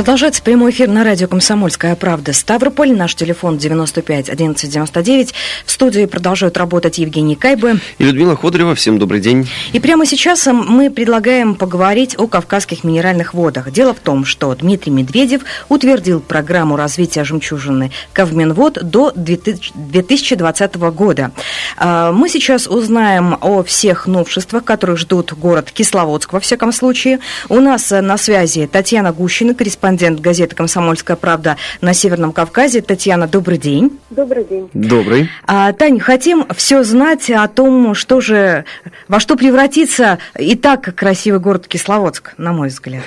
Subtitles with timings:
[0.00, 2.32] Продолжается прямой эфир на радио «Комсомольская правда».
[2.32, 5.34] Ставрополь, наш телефон 95 11 99.
[5.66, 8.74] В студии продолжают работать Евгений Кайбы и Людмила Ходорева.
[8.74, 9.46] Всем добрый день.
[9.74, 13.70] И прямо сейчас мы предлагаем поговорить о кавказских минеральных водах.
[13.72, 21.30] Дело в том, что Дмитрий Медведев утвердил программу развития жемчужины Кавминвод до 2020 года.
[21.76, 27.18] А, мы сейчас узнаем о всех новшествах, которые ждут город Кисловодск, во всяком случае.
[27.50, 32.80] У нас на связи Татьяна Гущина, корреспондент корреспондент газеты «Комсомольская правда» на Северном Кавказе.
[32.80, 33.98] Татьяна, добрый день.
[34.10, 34.70] Добрый день.
[34.72, 35.28] Добрый.
[35.46, 38.64] А, Таня, хотим все знать о том, что же,
[39.08, 43.02] во что превратится и так красивый город Кисловодск, на мой взгляд.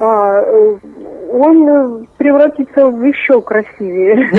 [0.00, 0.76] А, э,
[1.30, 4.30] он превратится в еще красивее.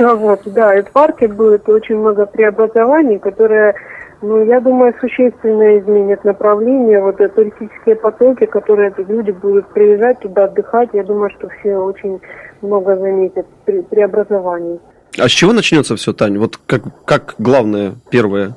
[0.46, 3.74] Да, и в парке будет очень много преобразований, которые
[4.22, 7.00] ну, я думаю, существенно изменит направление.
[7.00, 12.20] Вот туристические потоки, которые люди будут приезжать туда отдыхать, я думаю, что все очень
[12.60, 14.78] много заметят при преобразований.
[15.18, 16.38] А с чего начнется все, Тань?
[16.38, 18.54] Вот как, как главное, первое?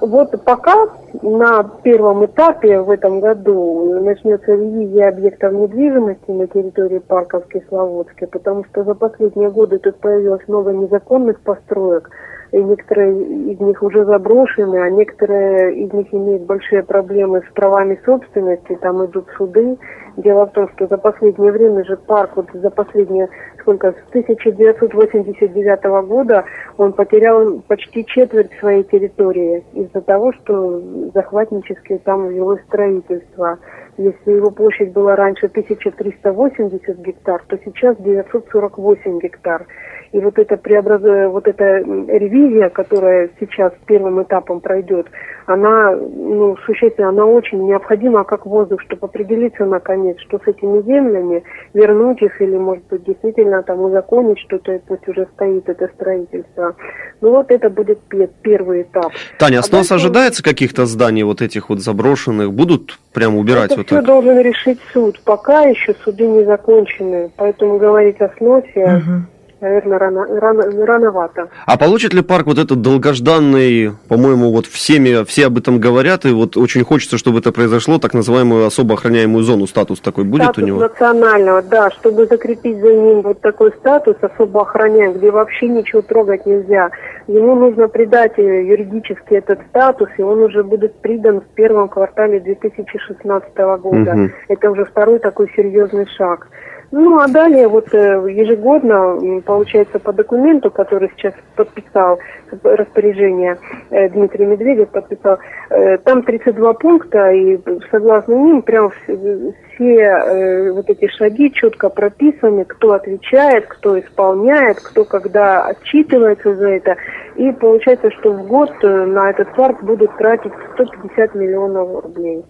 [0.00, 0.88] Вот пока
[1.22, 8.26] на первом этапе в этом году начнется ревизия объектов недвижимости на территории парка в Кисловодске,
[8.26, 12.08] потому что за последние годы тут появилось много незаконных построек,
[12.52, 17.98] и некоторые из них уже заброшены, а некоторые из них имеют большие проблемы с правами
[18.04, 19.78] собственности, там идут суды.
[20.16, 23.28] Дело в том, что за последнее время же парк, вот за последние,
[23.60, 26.44] сколько, с 1989 года
[26.76, 30.82] он потерял почти четверть своей территории из-за того, что
[31.14, 33.58] захватнически там велось строительство.
[33.96, 39.66] Если его площадь была раньше 1380 гектар, то сейчас 948 гектар.
[40.12, 41.02] И вот эта, преобраз...
[41.30, 45.06] вот эта ревизия, которая сейчас первым этапом пройдет,
[45.46, 51.42] она ну, существенно, она очень необходима как воздух, чтобы определиться наконец, что с этими землями,
[51.74, 56.74] вернуть их или, может быть, действительно там узаконить что-то, пусть уже стоит это строительство.
[57.20, 58.00] Ну вот это будет
[58.42, 59.12] первый этап.
[59.38, 62.52] Таня, а, с нас ожидается каких-то зданий вот этих вот заброшенных?
[62.52, 64.04] Будут прямо убирать это вот все так?
[64.04, 65.20] должен решить суд.
[65.24, 68.84] Пока еще суды не закончены, поэтому говорить о сносе...
[68.84, 71.48] Угу наверное, рано, рано, рановато.
[71.66, 76.30] А получит ли парк вот этот долгожданный, по-моему, вот всеми, все об этом говорят, и
[76.30, 80.62] вот очень хочется, чтобы это произошло, так называемую особо охраняемую зону, статус такой будет статус
[80.62, 80.80] у него?
[80.80, 86.46] национального, да, чтобы закрепить за ним вот такой статус особо охраняем, где вообще ничего трогать
[86.46, 86.90] нельзя.
[87.26, 92.40] Ему нужно придать э, юридически этот статус, и он уже будет придан в первом квартале
[92.40, 94.12] 2016 года.
[94.12, 94.30] Угу.
[94.48, 96.48] Это уже второй такой серьезный шаг.
[96.92, 102.18] Ну, а далее вот э, ежегодно, получается, по документу, который сейчас подписал
[102.64, 103.58] распоряжение
[103.90, 105.38] э, Дмитрий Медведев подписал,
[105.70, 107.60] э, там 32 пункта, и
[107.92, 115.64] согласно ним прям все вот эти шаги четко прописаны, кто отвечает, кто исполняет, кто когда
[115.66, 116.96] отчитывается за это.
[117.36, 122.44] И получается, что в год на этот парк будут тратить 150 миллионов рублей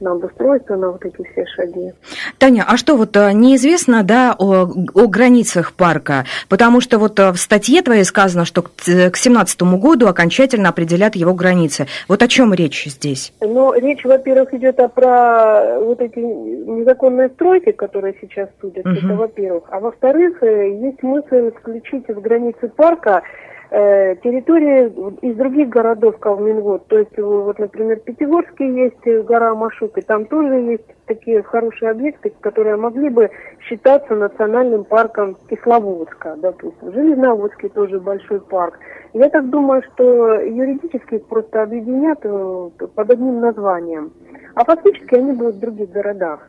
[0.00, 1.92] на обустройство, на вот эти все шаги.
[2.38, 6.24] Таня, а что вот э, неизвестно, да, о, о границах парка?
[6.48, 11.34] Потому что вот э, в статье твоей сказано, что к 2017 году окончательно определят его
[11.34, 11.86] границы.
[12.08, 13.32] Вот о чем речь здесь?
[13.40, 18.94] Ну, речь, во-первых, идет о про вот эти незаконные стройки, которые сейчас судят, угу.
[18.94, 19.64] это во-первых.
[19.70, 24.88] А во-вторых, э, есть смысл включить в границы парка э, территории
[25.24, 26.88] из других городов Калминвод.
[26.88, 31.92] То есть, вот, например, в Пятигорске есть гора Машук, и там тоже есть такие хорошие
[31.92, 33.30] объекты, которые могли бы
[33.60, 36.92] считаться национальным парком Кисловодска, допустим.
[36.92, 38.78] Железноводский тоже большой парк.
[39.12, 44.12] Я так думаю, что юридически их просто объединят э, под одним названием.
[44.54, 46.48] А фактически они будут в других городах.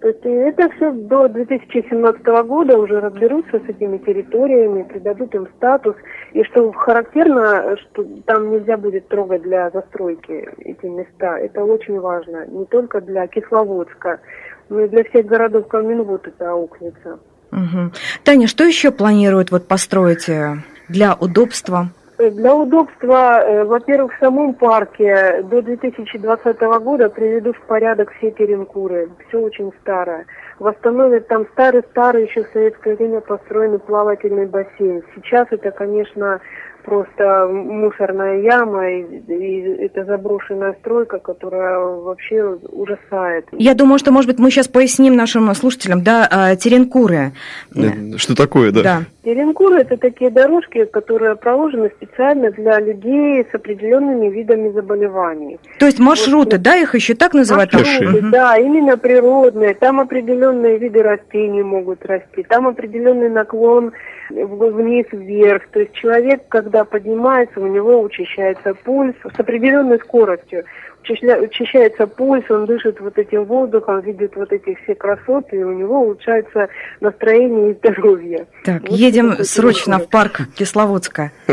[0.00, 5.96] То есть это все до 2017 года уже разберутся с этими территориями, придадут им статус.
[6.32, 11.38] И что характерно, что там нельзя будет трогать для застройки эти места.
[11.38, 12.46] Это очень важно.
[12.46, 14.20] Не только для Кисловодска,
[14.68, 17.18] но и для всех городов Каменвод это аукнется.
[17.50, 17.92] Угу.
[18.22, 20.58] Таня, что еще планируют вот построить э,
[20.88, 21.88] для удобства?
[22.18, 29.08] Для удобства, э, во-первых, в самом парке до 2020 года приведут в порядок все перенкуры.
[29.28, 30.26] Все очень старое.
[30.58, 35.04] восстановят там старый-старый еще в советское время построенный плавательный бассейн.
[35.14, 36.40] Сейчас это, конечно,
[36.88, 43.46] просто мусорная яма, и, и это заброшенная стройка, которая вообще ужасает.
[43.52, 47.32] Я думаю, что, может быть, мы сейчас поясним нашим слушателям, да, а, теренкуры.
[47.74, 48.82] Э, что такое, да?
[48.82, 49.02] Да.
[49.24, 55.58] Теренкуры– это такие дорожки, которые проложены специально для людей с определенными видами заболеваний.
[55.78, 57.72] То есть маршруты, вот, да, их еще так называют?
[57.74, 59.74] Маршруты, да, именно природные.
[59.74, 63.92] Там определенные виды растений могут расти, там определенный наклон
[64.30, 65.68] вниз, вверх.
[65.72, 70.64] То есть человек, когда поднимается, у него учащается пульс с определенной скоростью.
[71.02, 76.02] Учащается пульс, он дышит вот этим воздухом, видит вот эти все красоты, и у него
[76.02, 76.68] улучшается
[77.00, 78.46] настроение и здоровье.
[78.64, 81.32] Так, вот едем срочно в парк Кисловодска.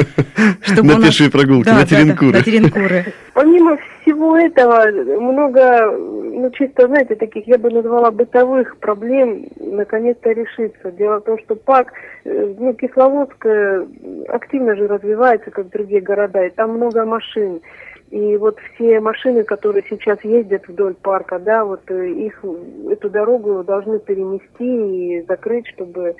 [0.83, 3.13] На пешие прогулки, на Теренкуры.
[3.33, 4.85] Помимо всего этого,
[5.19, 10.91] много, ну, чисто, знаете, таких, я бы назвала бытовых проблем, наконец-то решится.
[10.91, 11.91] Дело в том, что парк,
[12.23, 13.85] э, ну, Кисловодск э,
[14.29, 17.61] активно же развивается, как другие города, и там много машин.
[18.15, 22.45] И вот все машины, которые сейчас ездят вдоль парка, да, вот э, их,
[22.89, 26.15] эту дорогу должны перенести и закрыть, чтобы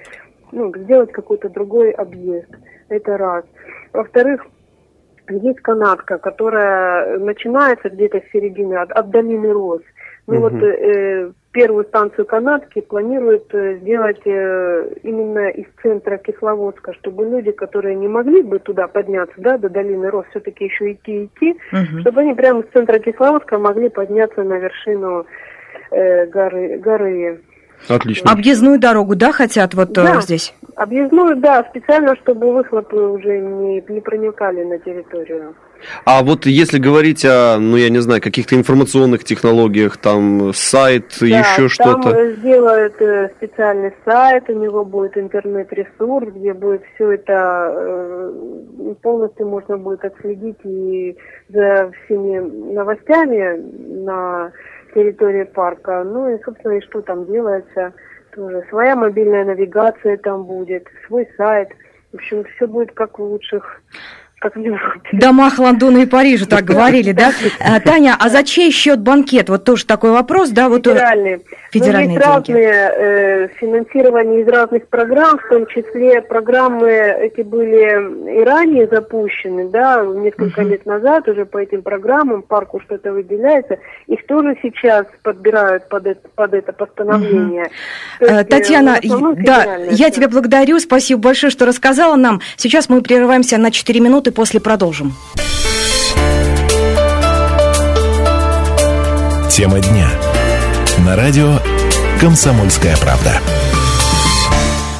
[0.51, 2.49] ну, сделать какой-то другой объезд.
[2.89, 3.45] Это раз.
[3.93, 4.45] Во-вторых,
[5.29, 9.81] есть канатка, которая начинается где-то с середины, от, от долины Рос.
[10.27, 10.49] Ну угу.
[10.49, 17.51] вот э, первую станцию канатки планируют э, сделать э, именно из центра Кисловодска, чтобы люди,
[17.51, 22.01] которые не могли бы туда подняться, да, до долины Рос, все-таки еще идти идти, угу.
[22.01, 25.25] чтобы они прямо с центра Кисловодска могли подняться на вершину
[25.91, 27.39] э, горы, горы
[27.87, 28.31] Отлично.
[28.31, 30.53] Объездную дорогу, да, хотят вот э, да, здесь?
[30.75, 35.55] объездную, да, специально, чтобы выхлопы уже не, не проникали на территорию.
[36.05, 41.25] А вот если говорить о, ну я не знаю, каких-то информационных технологиях, там сайт, да,
[41.27, 42.11] еще что-то.
[42.11, 49.47] Там сделают э, специальный сайт, у него будет интернет-ресурс, где будет все это э, полностью
[49.47, 51.17] можно будет отследить и
[51.49, 52.39] за всеми
[52.73, 54.51] новостями на
[54.93, 56.03] территории парка.
[56.03, 57.93] Ну и, собственно, и что там делается.
[58.33, 61.69] Тоже своя мобильная навигация там будет, свой сайт.
[62.11, 63.81] В общем, все будет как в лучших
[64.45, 65.09] как в Европе.
[65.11, 67.31] Домах Лондона и Парижа, так говорили, да?
[67.59, 69.49] А, Таня, а за чей счет банкет?
[69.49, 70.69] Вот тоже такой вопрос, да?
[70.69, 71.45] Вот э, Федеральный.
[71.71, 78.43] Федеральные ну, разные э, финансирования из разных программ, в том числе программы эти были и
[78.43, 80.69] ранее запущены, да, несколько uh-huh.
[80.69, 83.79] лет назад уже по этим программам парку что-то выделяется.
[84.07, 87.65] Их тоже сейчас подбирают под это, под это постановление.
[88.19, 88.37] Uh-huh.
[88.37, 88.99] Есть, Татьяна,
[89.37, 92.41] да, я тебя благодарю, спасибо большое, что рассказала нам.
[92.57, 95.13] Сейчас мы прерываемся на 4 минуты, после продолжим.
[99.49, 100.09] Тема дня.
[101.05, 101.59] На радио
[102.19, 103.41] «Комсомольская правда».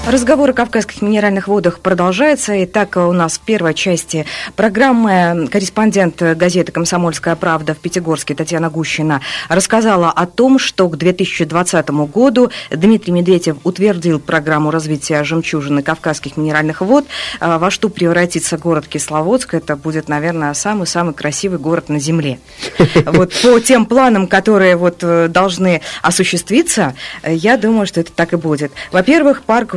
[0.07, 2.53] Разговор о Кавказских минеральных водах продолжается.
[2.53, 8.69] И так у нас в первой части программы корреспондент газеты «Комсомольская правда» в Пятигорске Татьяна
[8.69, 16.37] Гущина рассказала о том, что к 2020 году Дмитрий Медведев утвердил программу развития жемчужины Кавказских
[16.37, 17.07] минеральных вод,
[17.39, 19.55] а, во что превратится город Кисловодск.
[19.55, 22.39] Это будет, наверное, самый-самый красивый город на Земле.
[23.05, 28.35] Вот по тем планам, которые вот э, должны осуществиться, я думаю, что это так и
[28.35, 28.71] будет.
[28.91, 29.75] Во-первых, парк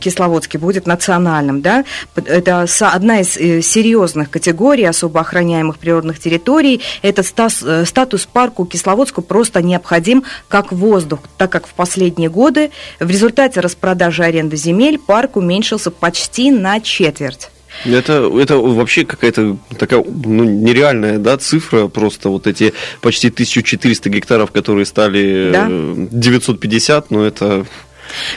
[0.00, 1.84] Кисловодске будет национальным, да,
[2.14, 6.80] это одна из э, серьезных категорий особо охраняемых природных территорий.
[7.02, 13.08] Этот э, статус парку Кисловодску просто необходим как воздух, так как в последние годы в
[13.10, 17.50] результате распродажи аренды земель парк уменьшился почти на четверть.
[17.84, 24.50] Это, это вообще какая-то такая ну, нереальная да, цифра, просто вот эти почти 1400 гектаров,
[24.50, 25.68] которые стали да?
[25.70, 27.66] 950, но это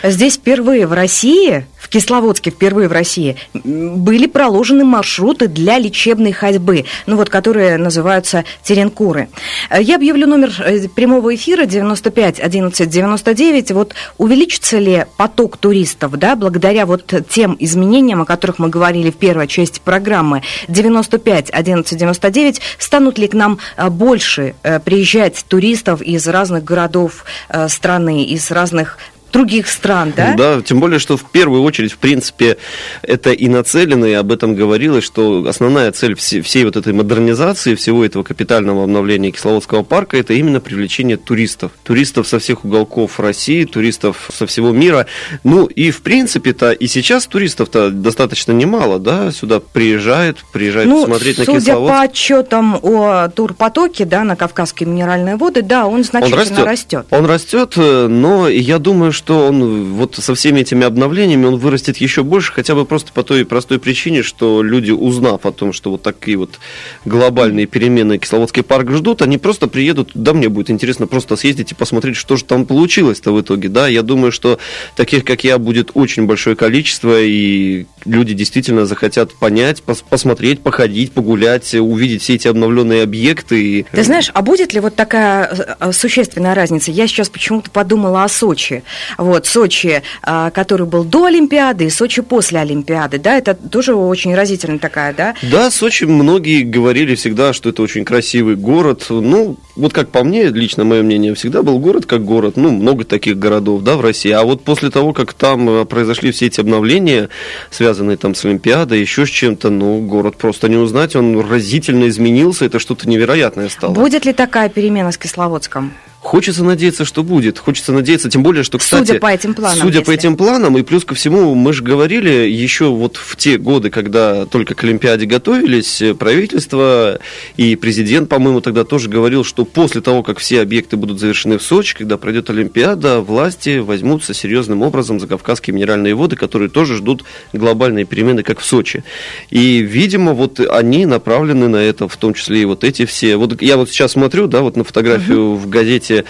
[0.04, 6.86] Здесь впервые в России, в Кисловодске впервые в России, были проложены маршруты для лечебной ходьбы,
[7.06, 9.30] ну вот, которые называются теренкуры.
[9.78, 13.72] Я объявлю номер э, прямого эфира 95 11 99.
[13.72, 19.16] Вот увеличится ли поток туристов, да, благодаря вот тем изменениям, о которых мы говорили в
[19.16, 26.02] первой части программы 95 11 99, станут ли к нам э, больше э, приезжать туристов
[26.02, 27.26] из разных городов
[27.68, 28.98] страны, из разных
[29.34, 30.36] других стран, да?
[30.38, 32.58] Да, тем более, что в первую очередь, в принципе,
[33.02, 37.76] это и нацелено, и об этом говорилось, что основная цель всей, всей вот этой модернизации,
[37.76, 41.72] всего этого капитального обновления Кисловодского парка, это именно привлечение туристов.
[41.84, 45.08] Туристов со всех уголков России, туристов со всего мира.
[45.44, 51.40] Ну, и в принципе-то и сейчас туристов-то достаточно немало, да, сюда приезжают, приезжают ну, смотреть
[51.40, 51.68] на Кисловодск.
[51.68, 56.66] Судя по отчетам о турпотоке, да, на Кавказские минеральные воды, да, он значительно он растет.
[56.66, 57.06] растет.
[57.10, 61.98] Он растет, э, но я думаю, что он вот со всеми этими обновлениями он вырастет
[61.98, 65.92] еще больше, хотя бы просто по той простой причине, что люди, узнав о том, что
[65.92, 66.60] вот такие вот
[67.06, 71.76] глобальные перемены Кисловодский парк ждут, они просто приедут, да, мне будет интересно просто съездить и
[71.76, 74.60] посмотреть, что же там получилось-то в итоге, да, я думаю, что
[74.96, 81.12] таких, как я, будет очень большое количество, и люди действительно захотят понять, пос посмотреть, походить,
[81.12, 83.86] погулять, увидеть все эти обновленные объекты.
[83.92, 86.92] Ты знаешь, а будет ли вот такая э, существенная разница?
[86.92, 88.84] Я сейчас почему-то подумала о Сочи.
[89.18, 94.36] Вот, Сочи, э, который был до Олимпиады, и Сочи после Олимпиады, да, это тоже очень
[94.36, 95.36] разительная такая, да?
[95.42, 99.06] Да, Сочи многие говорили всегда, что это очень красивый город.
[99.10, 102.58] Ну, вот как по мне, лично мое мнение, всегда был город как город.
[102.58, 104.32] Ну, много таких городов, да, в России.
[104.32, 107.30] А вот после того, как там э, произошли все эти обновления,
[107.72, 112.66] связанные там с Олимпиадой, еще с чем-то, ну, город просто не узнать, он разительно изменился,
[112.66, 113.94] это что-то невероятное стало.
[113.94, 115.94] Будет ли такая перемена с Кисловодском?
[116.24, 117.60] Хочется надеяться, что будет.
[117.60, 119.08] Хочется надеяться, тем более, что, кстати...
[119.08, 119.78] Судя по этим планам.
[119.78, 120.04] Судя если...
[120.06, 123.90] по этим планам, и плюс ко всему, мы же говорили еще вот в те годы,
[123.90, 127.20] когда только к Олимпиаде готовились, правительство
[127.58, 131.62] и президент, по-моему, тогда тоже говорил, что после того, как все объекты будут завершены в
[131.62, 137.26] Сочи, когда пройдет Олимпиада, власти возьмутся серьезным образом за Кавказские минеральные воды, которые тоже ждут
[137.52, 139.04] глобальные перемены, как в Сочи.
[139.50, 143.36] И, видимо, вот они направлены на это, в том числе и вот эти все...
[143.36, 146.26] Вот я вот сейчас смотрю, да, вот на фотографию в газете месте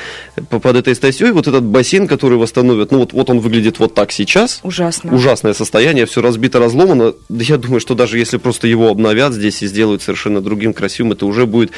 [0.50, 4.12] под этой статьей вот этот бассейн, который восстановят, ну вот, вот он выглядит вот так
[4.12, 4.60] сейчас.
[4.63, 5.13] Ужасно.
[5.13, 7.13] Ужасное состояние, все разбито, разломано.
[7.30, 11.25] Я думаю, что даже если просто его обновят здесь и сделают совершенно другим, красивым, это
[11.25, 11.72] уже будет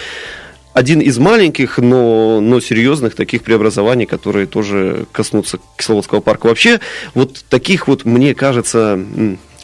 [0.74, 6.48] один из маленьких, но, но серьезных таких преобразований, которые тоже коснутся Кисловодского парка.
[6.48, 6.82] Вообще,
[7.14, 9.00] вот таких вот, мне кажется,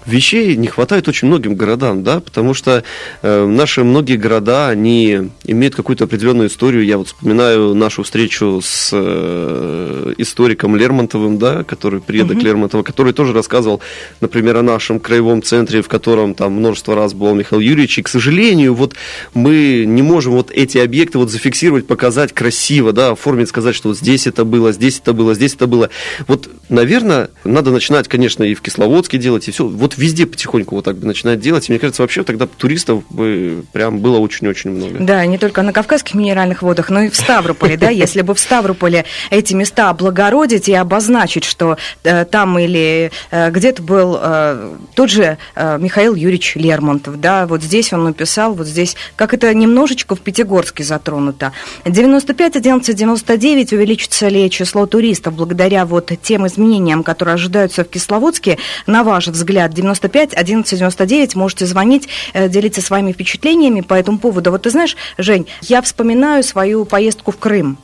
[0.05, 2.83] вещей не хватает очень многим городам, да, потому что
[3.21, 6.85] э, наши многие города, они имеют какую-то определенную историю.
[6.85, 12.45] Я вот вспоминаю нашу встречу с э, историком Лермонтовым, да, который предок угу.
[12.45, 13.81] Лермонтова, который тоже рассказывал,
[14.19, 17.99] например, о нашем краевом центре, в котором там множество раз был Михаил Юрьевич.
[17.99, 18.95] И, к сожалению, вот
[19.33, 23.97] мы не можем вот эти объекты вот зафиксировать, показать красиво, да, оформить, сказать, что вот
[23.97, 25.89] здесь это было, здесь это было, здесь это было.
[26.27, 29.65] Вот, наверное, надо начинать, конечно, и в Кисловодске делать, и все.
[29.67, 31.69] Вот вот везде потихоньку вот так бы начинать делать.
[31.69, 34.97] И мне кажется, вообще тогда туристов бы прям было очень-очень много.
[34.99, 38.39] Да, не только на Кавказских минеральных водах, но и в Ставрополе, да, если бы в
[38.39, 45.09] Ставрополе эти места облагородить и обозначить, что э, там или э, где-то был э, тот
[45.09, 50.21] же Михаил Юрьевич Лермонтов, да, вот здесь он написал, вот здесь, как это немножечко в
[50.21, 51.51] Пятигорске затронуто.
[51.85, 58.57] 95, 11, 99 увеличится ли число туристов благодаря вот тем изменениям, которые ожидаются в Кисловодске,
[58.87, 61.35] на ваш взгляд, 95 11 99.
[61.35, 64.51] Можете звонить, э, делиться своими впечатлениями по этому поводу.
[64.51, 67.77] Вот ты знаешь, Жень, я вспоминаю свою поездку в Крым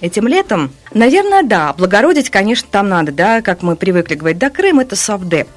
[0.00, 0.72] этим летом.
[0.92, 5.48] Наверное, да, облагородить, конечно, там надо, да, как мы привыкли говорить, да, Крым– это совдеп.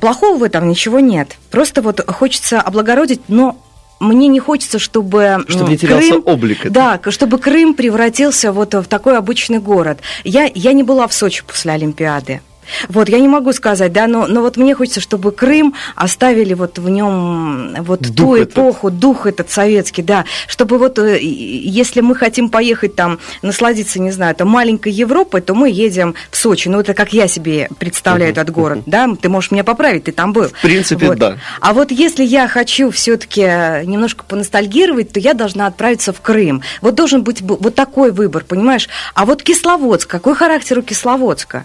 [0.00, 1.36] Плохого в этом ничего нет.
[1.50, 3.56] Просто вот хочется облагородить, но
[4.00, 5.44] мне не хочется, чтобы...
[5.48, 6.66] Чтобы не терялся Крым, облик.
[6.66, 6.70] Это.
[6.70, 10.00] Да, чтобы Крым превратился вот в такой обычный город.
[10.24, 12.40] Я, я не была в Сочи после Олимпиады.
[12.88, 16.78] Вот, я не могу сказать, да, но, но вот мне хочется, чтобы Крым оставили вот
[16.78, 18.52] в нем вот дух ту этот.
[18.52, 24.10] эпоху, дух этот советский, да, чтобы вот, э, если мы хотим поехать там, насладиться, не
[24.10, 28.30] знаю, там маленькой Европой, то мы едем в Сочи, ну, это как я себе представляю
[28.30, 28.82] uh-huh, этот город, uh-huh.
[28.86, 30.48] да, ты можешь меня поправить, ты там был.
[30.48, 31.18] В принципе, вот.
[31.18, 31.36] да.
[31.60, 36.62] А вот если я хочу все-таки немножко поностальгировать, то я должна отправиться в Крым.
[36.80, 38.88] Вот должен быть вот такой выбор, понимаешь?
[39.14, 41.64] А вот Кисловодск, какой характер у Кисловодска?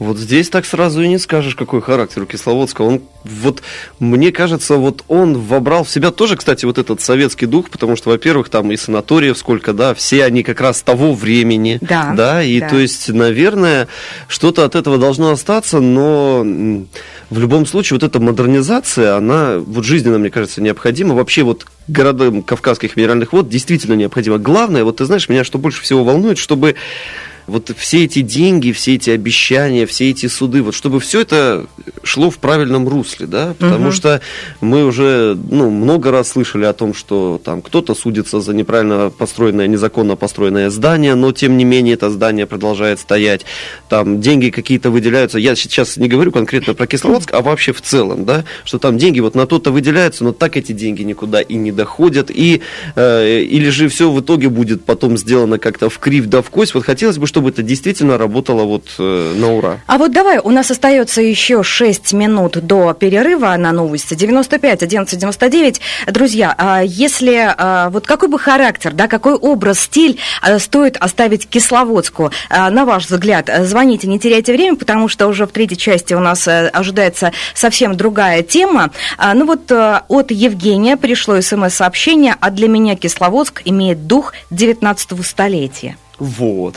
[0.00, 2.82] Вот здесь так сразу и не скажешь, какой характер у Кисловодска.
[2.82, 3.62] Он, вот,
[4.00, 8.10] мне кажется, вот он вобрал в себя тоже, кстати, вот этот советский дух, потому что,
[8.10, 11.78] во-первых, там и санаториев сколько, да, все они как раз того времени.
[11.80, 12.12] Да.
[12.16, 12.70] Да, и да.
[12.70, 13.86] то есть, наверное,
[14.26, 16.44] что-то от этого должно остаться, но
[17.30, 21.14] в любом случае вот эта модернизация, она вот жизненно, мне кажется, необходима.
[21.14, 24.38] Вообще вот городам Кавказских минеральных вод действительно необходима.
[24.38, 26.74] Главное, вот ты знаешь, меня что больше всего волнует, чтобы
[27.46, 31.66] вот все эти деньги, все эти обещания, все эти суды, вот чтобы все это
[32.02, 33.92] шло в правильном русле, да, потому угу.
[33.92, 34.20] что
[34.60, 39.66] мы уже, ну, много раз слышали о том, что там кто-то судится за неправильно построенное,
[39.66, 43.44] незаконно построенное здание, но тем не менее это здание продолжает стоять,
[43.88, 48.24] там деньги какие-то выделяются, я сейчас не говорю конкретно про Кисловодск, а вообще в целом,
[48.24, 51.72] да, что там деньги вот на то-то выделяются, но так эти деньги никуда и не
[51.72, 52.62] доходят, и
[52.96, 56.74] э, или же все в итоге будет потом сделано как-то в крив да в кость.
[56.74, 59.80] Вот хотелось бы, чтобы это действительно работало вот э, на ура.
[59.88, 64.14] А вот давай, у нас остается еще 6 минут до перерыва на новости.
[64.14, 65.80] 95 11 99.
[66.12, 71.48] Друзья, а если а, вот какой бы характер, да, какой образ, стиль а, стоит оставить
[71.48, 76.20] Кисловодску, на ваш взгляд, звоните, не теряйте время, потому что уже в третьей части у
[76.20, 78.92] нас э, ожидается совсем другая тема.
[79.34, 85.96] Ну вот э, от Евгения пришло смс-сообщение, а для меня Кисловодск имеет дух 19 столетия.
[86.18, 86.76] Вот.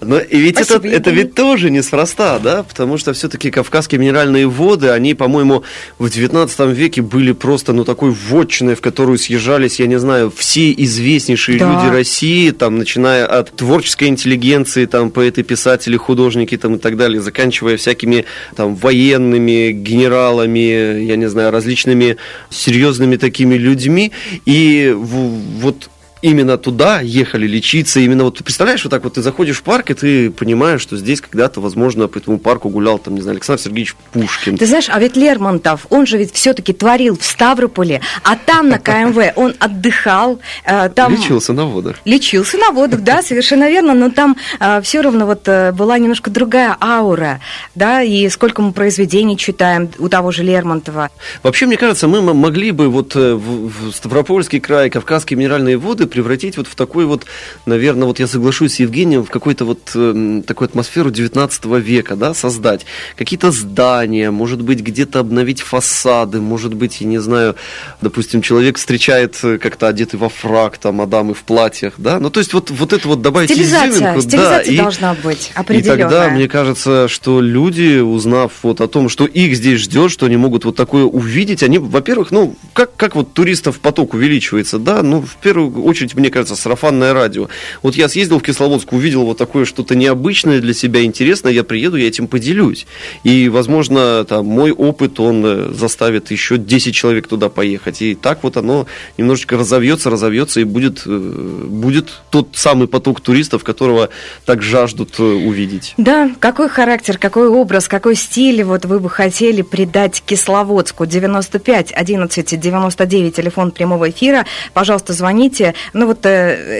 [0.00, 4.88] Но и ведь это, это ведь тоже неспроста, да, потому что все-таки кавказские минеральные воды,
[4.88, 5.62] они, по-моему,
[5.98, 10.72] в 19 веке были просто, ну, такой вотчиной, в которую съезжались, я не знаю, все
[10.72, 11.70] известнейшие да.
[11.70, 17.20] люди России, там, начиная от творческой интеллигенции, там, поэты, писатели, художники, там, и так далее,
[17.20, 18.24] заканчивая всякими,
[18.56, 22.16] там, военными, генералами, я не знаю, различными
[22.48, 24.12] серьезными такими людьми,
[24.46, 25.90] и вот
[26.22, 29.90] именно туда ехали лечиться, именно вот ты представляешь, вот так вот ты заходишь в парк,
[29.90, 33.62] и ты понимаешь, что здесь когда-то, возможно, по этому парку гулял, там, не знаю, Александр
[33.62, 34.58] Сергеевич Пушкин.
[34.58, 38.78] Ты знаешь, а ведь Лермонтов, он же ведь все-таки творил в Ставрополе, а там на
[38.78, 40.40] КМВ он отдыхал.
[40.64, 41.12] Э, там...
[41.12, 41.96] Лечился на водах.
[42.04, 46.30] Лечился на водах, да, совершенно верно, но там э, все равно вот э, была немножко
[46.30, 47.40] другая аура,
[47.74, 51.10] да, и сколько мы произведений читаем у того же Лермонтова.
[51.42, 56.66] Вообще, мне кажется, мы могли бы вот в Ставропольский край, Кавказские минеральные воды превратить вот
[56.66, 57.26] в такой вот,
[57.66, 62.34] наверное, вот я соглашусь с Евгением, в какой-то вот э, такую атмосферу 19 века, да,
[62.34, 62.86] создать.
[63.16, 67.56] Какие-то здания, может быть, где-то обновить фасады, может быть, я не знаю,
[68.00, 72.40] допустим, человек встречает э, как-то одетый во фрак, там, мадамы в платьях, да, ну, то
[72.40, 74.20] есть вот, вот это вот добавить стилизация, изюминку.
[74.22, 75.96] Стилизация да, должна и, быть определенная.
[75.96, 80.26] И тогда, мне кажется, что люди, узнав вот о том, что их здесь ждет, что
[80.26, 85.02] они могут вот такое увидеть, они, во-первых, ну, как, как вот туристов поток увеличивается, да,
[85.02, 87.48] ну, в первую очередь очередь, мне кажется, сарафанное радио.
[87.82, 91.96] Вот я съездил в Кисловодск, увидел вот такое что-то необычное для себя, интересное, я приеду,
[91.96, 92.86] я этим поделюсь.
[93.24, 98.02] И, возможно, там, мой опыт, он э, заставит еще 10 человек туда поехать.
[98.02, 98.86] И так вот оно
[99.16, 104.10] немножечко разовьется, разовьется, и будет, э, будет тот самый поток туристов, которого
[104.44, 105.94] так жаждут э, увидеть.
[105.96, 111.06] Да, какой характер, какой образ, какой стиль вот вы бы хотели придать Кисловодску?
[111.06, 114.44] 95 11 99, телефон прямого эфира.
[114.72, 115.74] Пожалуйста, звоните.
[115.92, 116.30] Ну вот э,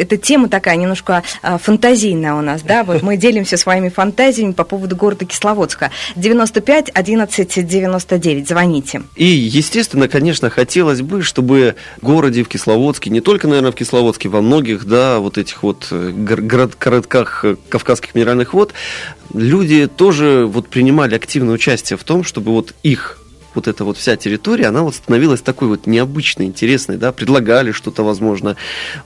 [0.00, 4.64] эта тема такая немножко э, фантазийная у нас, да, вот мы делимся своими фантазиями по
[4.64, 5.90] поводу города Кисловодска.
[6.16, 9.02] 95 11 99, звоните.
[9.16, 14.28] И, естественно, конечно, хотелось бы, чтобы в городе, в Кисловодске, не только, наверное, в Кисловодске,
[14.28, 18.72] во многих, да, вот этих вот э, город, городках э, Кавказских минеральных вод,
[19.34, 23.18] люди тоже вот принимали активное участие в том, чтобы вот их
[23.58, 28.04] вот эта вот вся территория, она вот становилась такой вот необычной, интересной, да, предлагали что-то,
[28.04, 28.56] возможно.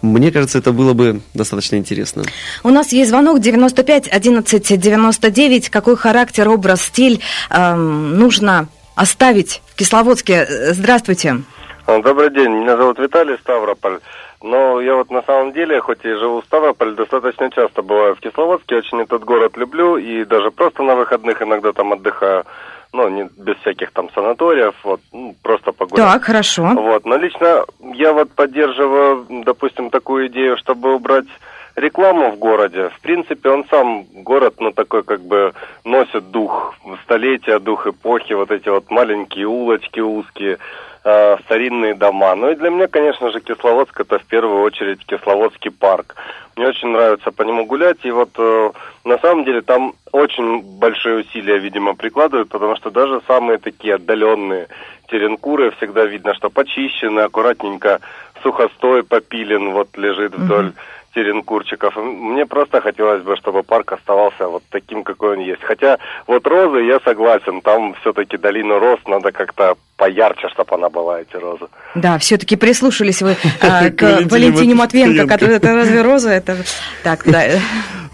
[0.03, 2.23] Мне кажется, это было бы достаточно интересно.
[2.63, 5.71] У нас есть звонок 95 11 99.
[5.71, 10.47] Какой характер, образ, стиль эм, нужно оставить в Кисловодске?
[10.73, 11.43] Здравствуйте.
[11.87, 14.01] Добрый день, меня зовут Виталий Ставрополь.
[14.43, 18.21] Но я вот на самом деле, хоть и живу в Ставрополе, достаточно часто бываю в
[18.21, 22.45] Кисловодске, очень этот город люблю и даже просто на выходных иногда там отдыхаю
[22.93, 26.07] ну, не без всяких там санаториев, вот, ну, просто погулять.
[26.07, 26.71] Так, хорошо.
[26.75, 31.27] Вот, но лично я вот поддерживаю, допустим, такую идею, чтобы убрать
[31.75, 32.91] рекламу в городе.
[32.91, 36.75] В принципе, он сам, город, ну, такой как бы носит дух
[37.05, 40.59] столетия, дух эпохи, вот эти вот маленькие улочки узкие,
[41.05, 42.35] э, старинные дома.
[42.35, 46.17] Ну и для меня, конечно же, Кисловодск это в первую очередь Кисловодский парк.
[46.57, 48.71] Мне очень нравится по нему гулять, и вот э,
[49.05, 54.69] на самом деле там очень большие усилия, видимо, прикладывают, потому что даже самые такие отдаленные
[55.09, 58.01] теренкуры всегда видно, что почищены, аккуратненько
[58.43, 61.97] сухостой попилен, вот лежит вдоль mm-hmm теренкурчиков.
[61.97, 65.63] Мне просто хотелось бы, чтобы парк оставался вот таким, какой он есть.
[65.63, 71.21] Хотя вот розы, я согласен, там все-таки долину роз надо как-то поярче, чтобы она была,
[71.21, 71.67] эти розы.
[71.95, 76.31] Да, все-таки прислушались вы а, к Валентине Матвенко, это разве роза?
[76.31, 76.57] Это
[77.03, 77.43] так, да.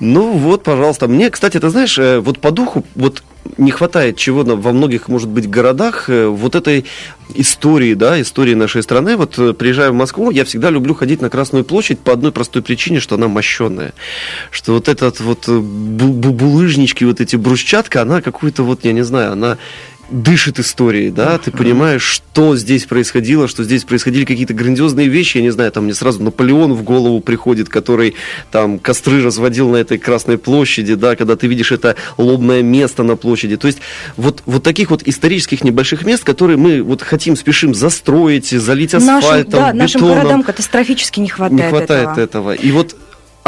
[0.01, 1.09] Ну вот, пожалуйста.
[1.09, 3.25] Мне, кстати, ты знаешь, э, вот по духу, вот
[3.57, 6.85] не хватает чего во многих, может быть, городах, э, вот этой
[7.35, 9.17] истории, да, истории нашей страны.
[9.17, 12.63] Вот э, приезжая в Москву, я всегда люблю ходить на Красную площадь по одной простой
[12.63, 13.93] причине, что она мощенная.
[14.51, 19.33] Что вот этот вот э, булыжнички, вот эти брусчатка, она какую-то вот, я не знаю,
[19.33, 19.59] она
[20.11, 25.43] дышит историей, да, ты понимаешь, что здесь происходило, что здесь происходили какие-то грандиозные вещи, я
[25.43, 28.15] не знаю, там мне сразу Наполеон в голову приходит, который
[28.51, 33.17] там костры разводил на этой Красной площади, да, когда ты видишь это лобное место на
[33.17, 33.81] площади, то есть
[34.17, 39.21] вот, вот таких вот исторических небольших мест, которые мы вот хотим, спешим застроить, залить асфальтом,
[39.21, 39.79] нашим, да, бетоном.
[39.79, 42.53] Нашим городам катастрофически не хватает, не хватает этого.
[42.53, 42.53] этого.
[42.53, 42.97] И вот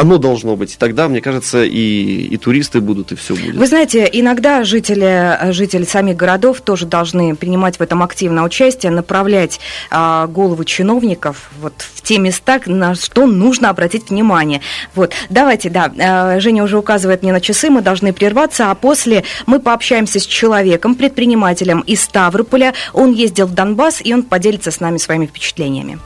[0.00, 0.74] оно должно быть.
[0.74, 3.54] И тогда, мне кажется, и, и туристы будут, и все будет.
[3.54, 9.60] Вы знаете, иногда жители, жители самих городов тоже должны принимать в этом активное участие, направлять
[9.90, 14.62] а, головы чиновников вот в те места, на что нужно обратить внимание.
[14.94, 19.24] Вот, давайте, да, а, Женя уже указывает мне на часы, мы должны прерваться, а после
[19.46, 22.72] мы пообщаемся с человеком, предпринимателем из Ставрополя.
[22.94, 25.98] Он ездил в Донбасс, и он поделится с нами своими впечатлениями.